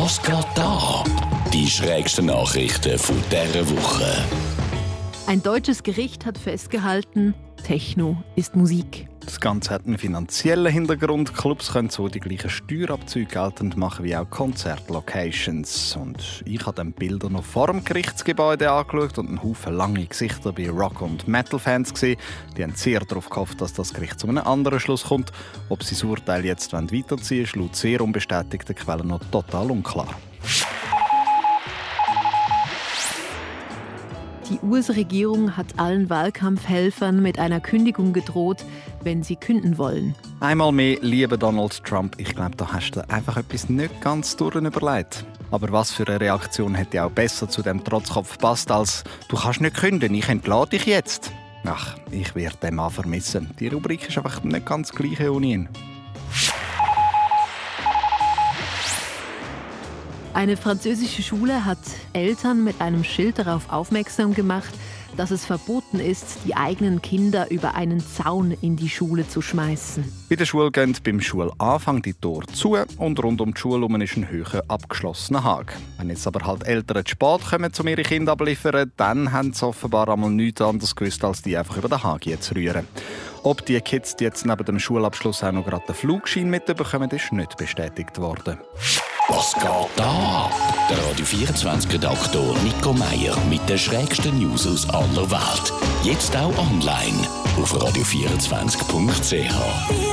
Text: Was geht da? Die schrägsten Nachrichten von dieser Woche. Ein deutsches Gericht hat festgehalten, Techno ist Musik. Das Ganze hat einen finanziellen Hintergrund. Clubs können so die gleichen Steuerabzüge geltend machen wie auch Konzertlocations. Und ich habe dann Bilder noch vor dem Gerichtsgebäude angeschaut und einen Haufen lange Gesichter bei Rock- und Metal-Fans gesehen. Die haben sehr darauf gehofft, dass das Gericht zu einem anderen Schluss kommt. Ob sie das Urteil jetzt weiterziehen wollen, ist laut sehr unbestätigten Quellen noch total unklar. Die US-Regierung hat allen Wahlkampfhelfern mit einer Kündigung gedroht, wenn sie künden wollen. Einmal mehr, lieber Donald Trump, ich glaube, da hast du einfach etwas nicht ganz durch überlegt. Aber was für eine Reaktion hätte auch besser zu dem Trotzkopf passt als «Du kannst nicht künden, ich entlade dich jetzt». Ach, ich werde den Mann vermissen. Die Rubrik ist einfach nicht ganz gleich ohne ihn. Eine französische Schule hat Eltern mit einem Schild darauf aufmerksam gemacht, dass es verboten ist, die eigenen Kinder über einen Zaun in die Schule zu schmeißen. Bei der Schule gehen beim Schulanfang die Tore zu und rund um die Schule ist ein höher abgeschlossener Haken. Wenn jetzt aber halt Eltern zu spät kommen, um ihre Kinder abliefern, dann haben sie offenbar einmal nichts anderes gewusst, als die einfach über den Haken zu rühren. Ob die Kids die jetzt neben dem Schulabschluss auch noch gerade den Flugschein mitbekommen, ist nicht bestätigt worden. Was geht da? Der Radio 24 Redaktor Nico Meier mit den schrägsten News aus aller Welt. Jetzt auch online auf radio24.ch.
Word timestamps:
Was 0.00 0.22
geht 0.22 0.46
da? 0.54 1.02
Die 1.52 1.68
schrägsten 1.68 2.26
Nachrichten 2.26 2.96
von 3.00 3.20
dieser 3.32 3.68
Woche. 3.68 4.24
Ein 5.28 5.42
deutsches 5.42 5.82
Gericht 5.82 6.24
hat 6.24 6.38
festgehalten, 6.38 7.34
Techno 7.62 8.16
ist 8.34 8.56
Musik. 8.56 9.08
Das 9.20 9.40
Ganze 9.40 9.74
hat 9.74 9.84
einen 9.84 9.98
finanziellen 9.98 10.72
Hintergrund. 10.72 11.34
Clubs 11.34 11.70
können 11.74 11.90
so 11.90 12.08
die 12.08 12.18
gleichen 12.18 12.48
Steuerabzüge 12.48 13.26
geltend 13.26 13.76
machen 13.76 14.06
wie 14.06 14.16
auch 14.16 14.30
Konzertlocations. 14.30 15.96
Und 15.96 16.42
ich 16.46 16.64
habe 16.64 16.76
dann 16.76 16.92
Bilder 16.92 17.28
noch 17.28 17.44
vor 17.44 17.66
dem 17.66 17.84
Gerichtsgebäude 17.84 18.70
angeschaut 18.70 19.18
und 19.18 19.28
einen 19.28 19.42
Haufen 19.42 19.74
lange 19.74 20.06
Gesichter 20.06 20.50
bei 20.50 20.70
Rock- 20.70 21.02
und 21.02 21.28
Metal-Fans 21.28 21.92
gesehen. 21.92 22.18
Die 22.56 22.62
haben 22.62 22.74
sehr 22.74 23.00
darauf 23.00 23.28
gehofft, 23.28 23.60
dass 23.60 23.74
das 23.74 23.92
Gericht 23.92 24.18
zu 24.18 24.28
einem 24.28 24.46
anderen 24.46 24.80
Schluss 24.80 25.04
kommt. 25.04 25.30
Ob 25.68 25.82
sie 25.82 25.94
das 25.94 26.04
Urteil 26.04 26.46
jetzt 26.46 26.72
weiterziehen 26.72 27.20
wollen, 27.36 27.44
ist 27.44 27.54
laut 27.54 27.76
sehr 27.76 28.00
unbestätigten 28.00 28.74
Quellen 28.74 29.08
noch 29.08 29.22
total 29.30 29.70
unklar. 29.70 30.08
Die 34.50 34.58
US-Regierung 34.66 35.58
hat 35.58 35.66
allen 35.78 36.08
Wahlkampfhelfern 36.08 37.22
mit 37.22 37.38
einer 37.38 37.60
Kündigung 37.60 38.14
gedroht, 38.14 38.64
wenn 39.02 39.22
sie 39.22 39.36
künden 39.36 39.76
wollen. 39.76 40.14
Einmal 40.40 40.72
mehr, 40.72 40.96
lieber 41.02 41.36
Donald 41.36 41.84
Trump, 41.84 42.14
ich 42.18 42.34
glaube, 42.34 42.56
da 42.56 42.72
hast 42.72 42.92
du 42.92 43.06
einfach 43.10 43.36
etwas 43.36 43.68
nicht 43.68 44.00
ganz 44.00 44.36
durch 44.36 44.54
überlegt. 44.54 45.26
Aber 45.50 45.70
was 45.70 45.90
für 45.90 46.06
eine 46.06 46.20
Reaktion 46.20 46.74
hätte 46.74 47.04
auch 47.04 47.10
besser 47.10 47.48
zu 47.48 47.60
dem 47.60 47.84
Trotzkopf 47.84 48.38
passt 48.38 48.70
als 48.70 49.04
«Du 49.28 49.36
kannst 49.36 49.60
nicht 49.60 49.76
künden, 49.76 50.14
ich 50.14 50.28
entlade 50.28 50.70
dich 50.70 50.86
jetzt». 50.86 51.30
Ach, 51.64 51.96
ich 52.10 52.34
werde 52.34 52.56
den 52.62 52.76
Mann 52.76 52.90
vermissen. 52.90 53.50
Die 53.60 53.68
Rubrik 53.68 54.08
ist 54.08 54.16
einfach 54.16 54.42
nicht 54.42 54.64
ganz 54.64 54.90
gleich 54.92 55.20
ohne 55.28 55.46
ihn. 55.46 55.68
Eine 60.38 60.56
französische 60.56 61.20
Schule 61.20 61.64
hat 61.64 61.80
Eltern 62.12 62.62
mit 62.62 62.80
einem 62.80 63.02
Schild 63.02 63.40
darauf 63.40 63.72
aufmerksam 63.72 64.34
gemacht, 64.34 64.72
dass 65.16 65.32
es 65.32 65.44
verboten 65.44 65.98
ist, 65.98 66.38
die 66.46 66.54
eigenen 66.54 67.02
Kinder 67.02 67.50
über 67.50 67.74
einen 67.74 67.98
Zaun 67.98 68.52
in 68.60 68.76
die 68.76 68.88
Schule 68.88 69.26
zu 69.26 69.42
schmeißen. 69.42 70.04
Bei 70.28 70.36
der 70.36 70.44
Schule 70.44 70.70
gehen 70.70 70.96
beim 71.02 71.20
Schulanfang 71.20 72.02
die 72.02 72.14
Tore 72.14 72.46
zu 72.46 72.76
und 72.98 73.20
rund 73.20 73.40
um 73.40 73.52
die 73.52 73.60
Schule 73.60 74.04
ist 74.04 74.16
ein 74.16 74.30
höher 74.30 74.62
abgeschlossener 74.68 75.42
Haken. 75.42 75.82
Wenn 75.96 76.10
jetzt 76.10 76.24
aber 76.24 76.46
halt 76.46 76.64
Eltern 76.68 77.04
zu 77.04 77.10
spät 77.10 77.40
kommen, 77.50 77.72
um 77.76 77.88
ihre 77.88 78.04
Kinder 78.04 78.30
abliefern, 78.30 78.92
dann 78.96 79.32
haben 79.32 79.52
sie 79.52 79.66
offenbar 79.66 80.08
einmal 80.08 80.30
nichts 80.30 80.62
anderes 80.62 80.94
gewusst, 80.94 81.24
als 81.24 81.42
die 81.42 81.56
einfach 81.56 81.78
über 81.78 81.88
den 81.88 82.04
Haken 82.04 82.40
zu 82.40 82.54
rühren. 82.54 82.86
Ob 83.42 83.66
die 83.66 83.80
Kids 83.80 84.14
die 84.14 84.22
jetzt 84.22 84.46
neben 84.46 84.64
dem 84.64 84.78
Schulabschluss 84.78 85.42
auch 85.42 85.50
noch 85.50 85.64
gerade 85.64 85.86
den 85.88 85.96
Flugschein 85.96 86.48
mitbekommen, 86.48 87.10
ist 87.10 87.32
nicht 87.32 87.56
bestätigt 87.56 88.18
worden. 88.18 88.58
Was 89.30 89.52
geht 89.52 89.90
da? 89.96 90.50
Der 90.88 90.96
Radio 91.06 91.26
24 91.26 91.92
Redaktor 91.92 92.56
Nico 92.64 92.94
Meier 92.94 93.36
mit 93.50 93.60
den 93.68 93.76
schrägsten 93.76 94.38
News 94.38 94.66
aus 94.66 94.88
aller 94.88 95.30
Welt. 95.30 95.70
Jetzt 96.02 96.34
auch 96.34 96.56
online 96.56 97.28
auf 97.60 97.74
radio24.ch. 97.74 100.07